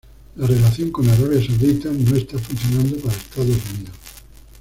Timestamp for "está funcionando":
2.17-2.97